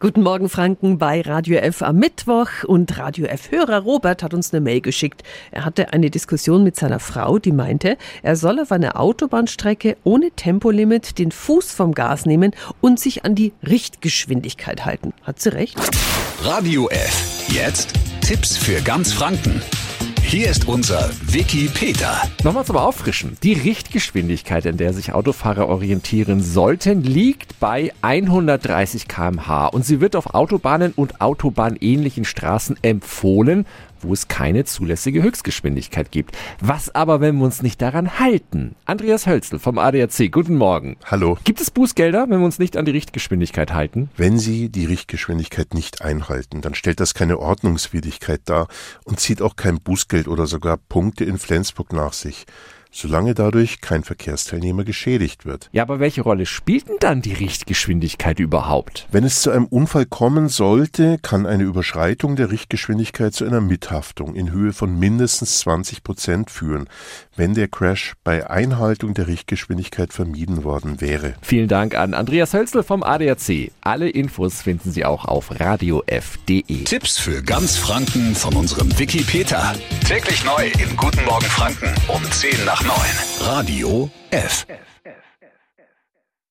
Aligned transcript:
Guten 0.00 0.22
Morgen 0.22 0.48
Franken 0.48 0.96
bei 0.96 1.22
Radio 1.22 1.58
F 1.58 1.82
am 1.82 1.96
Mittwoch 1.96 2.62
und 2.64 2.98
Radio 2.98 3.26
F 3.26 3.50
Hörer 3.50 3.80
Robert 3.80 4.22
hat 4.22 4.32
uns 4.32 4.52
eine 4.52 4.60
Mail 4.60 4.80
geschickt. 4.80 5.24
Er 5.50 5.64
hatte 5.64 5.92
eine 5.92 6.08
Diskussion 6.08 6.62
mit 6.62 6.76
seiner 6.76 7.00
Frau, 7.00 7.40
die 7.40 7.50
meinte, 7.50 7.98
er 8.22 8.36
soll 8.36 8.60
auf 8.60 8.70
einer 8.70 9.00
Autobahnstrecke 9.00 9.96
ohne 10.04 10.30
Tempolimit 10.30 11.18
den 11.18 11.32
Fuß 11.32 11.72
vom 11.72 11.94
Gas 11.94 12.26
nehmen 12.26 12.52
und 12.80 13.00
sich 13.00 13.24
an 13.24 13.34
die 13.34 13.52
Richtgeschwindigkeit 13.66 14.84
halten. 14.84 15.14
Hat 15.24 15.40
sie 15.40 15.52
recht? 15.52 15.76
Radio 16.42 16.88
F. 16.90 17.48
Jetzt 17.48 17.94
Tipps 18.20 18.56
für 18.56 18.80
ganz 18.82 19.12
Franken. 19.12 19.60
Hier 20.28 20.50
ist 20.50 20.68
unser 20.68 21.08
Wiki 21.22 21.70
Peter. 21.72 22.20
Nochmal 22.44 22.66
zum 22.66 22.76
Auffrischen. 22.76 23.38
Die 23.42 23.54
Richtgeschwindigkeit, 23.54 24.66
in 24.66 24.76
der 24.76 24.92
sich 24.92 25.14
Autofahrer 25.14 25.68
orientieren 25.68 26.42
sollten, 26.42 27.02
liegt 27.02 27.58
bei 27.60 27.94
130 28.02 29.08
km/h 29.08 29.68
und 29.68 29.86
sie 29.86 30.02
wird 30.02 30.14
auf 30.16 30.34
Autobahnen 30.34 30.92
und 30.94 31.22
autobahnähnlichen 31.22 32.26
Straßen 32.26 32.76
empfohlen, 32.82 33.64
wo 34.02 34.12
es 34.12 34.28
keine 34.28 34.64
zulässige 34.64 35.22
Höchstgeschwindigkeit 35.22 36.10
gibt. 36.10 36.36
Was 36.60 36.94
aber, 36.94 37.20
wenn 37.20 37.36
wir 37.38 37.44
uns 37.44 37.62
nicht 37.62 37.80
daran 37.80 38.18
halten? 38.18 38.74
Andreas 38.84 39.26
Hölzel 39.26 39.58
vom 39.58 39.78
ADAC, 39.78 40.30
guten 40.30 40.56
Morgen. 40.56 40.96
Hallo. 41.04 41.38
Gibt 41.44 41.60
es 41.60 41.70
Bußgelder, 41.70 42.26
wenn 42.28 42.38
wir 42.38 42.44
uns 42.44 42.58
nicht 42.58 42.76
an 42.76 42.84
die 42.84 42.92
Richtgeschwindigkeit 42.92 43.72
halten? 43.72 44.10
Wenn 44.16 44.38
Sie 44.38 44.68
die 44.68 44.84
Richtgeschwindigkeit 44.84 45.74
nicht 45.74 46.02
einhalten, 46.02 46.60
dann 46.60 46.74
stellt 46.74 47.00
das 47.00 47.14
keine 47.14 47.38
Ordnungswidrigkeit 47.38 48.42
dar 48.44 48.68
und 49.04 49.20
zieht 49.20 49.42
auch 49.42 49.56
kein 49.56 49.80
Bußgeld 49.80 50.17
oder 50.26 50.46
sogar 50.46 50.76
Punkte 50.76 51.24
in 51.24 51.38
Flensburg 51.38 51.92
nach 51.92 52.12
sich 52.12 52.46
solange 52.90 53.34
dadurch 53.34 53.80
kein 53.80 54.04
Verkehrsteilnehmer 54.04 54.84
geschädigt 54.84 55.44
wird. 55.44 55.68
Ja, 55.72 55.82
aber 55.82 56.00
welche 56.00 56.22
Rolle 56.22 56.46
spielt 56.46 56.88
denn 56.88 56.96
dann 57.00 57.22
die 57.22 57.34
Richtgeschwindigkeit 57.34 58.38
überhaupt? 58.38 59.06
Wenn 59.10 59.24
es 59.24 59.42
zu 59.42 59.50
einem 59.50 59.66
Unfall 59.66 60.06
kommen 60.06 60.48
sollte, 60.48 61.18
kann 61.22 61.46
eine 61.46 61.64
Überschreitung 61.64 62.36
der 62.36 62.50
Richtgeschwindigkeit 62.50 63.34
zu 63.34 63.44
einer 63.44 63.60
Mithaftung 63.60 64.34
in 64.34 64.50
Höhe 64.50 64.72
von 64.72 64.98
mindestens 64.98 65.60
20 65.60 66.02
Prozent 66.02 66.50
führen, 66.50 66.88
wenn 67.36 67.54
der 67.54 67.68
Crash 67.68 68.14
bei 68.24 68.48
Einhaltung 68.48 69.14
der 69.14 69.26
Richtgeschwindigkeit 69.26 70.12
vermieden 70.12 70.64
worden 70.64 71.00
wäre. 71.00 71.34
Vielen 71.42 71.68
Dank 71.68 71.94
an 71.94 72.14
Andreas 72.14 72.54
Hölzel 72.54 72.82
vom 72.82 73.02
ADAC. 73.02 73.70
Alle 73.80 74.08
Infos 74.08 74.62
finden 74.62 74.90
Sie 74.90 75.04
auch 75.04 75.24
auf 75.24 75.60
radiof.de. 75.60 76.84
Tipps 76.84 77.18
für 77.18 77.42
ganz 77.42 77.76
Franken 77.76 78.34
von 78.34 78.54
unserem 78.54 78.98
Wiki 78.98 79.22
Peter. 79.22 79.74
Täglich 80.06 80.44
neu 80.44 80.70
im 80.82 80.96
Guten 80.96 81.24
Morgen 81.24 81.46
Franken 81.46 81.94
um 82.08 82.22
10 82.30 82.64
nach 82.64 82.77
nach 82.78 82.84
9. 82.84 83.46
Radio 83.46 84.10
F. 84.30 84.64
F, 84.68 84.78
F. 85.04 85.14